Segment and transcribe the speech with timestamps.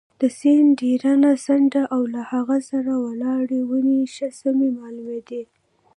[0.21, 5.43] د سیند ډبرینه څنډه او له هغې سره ولاړې ونې ښه سمې معلومېدې.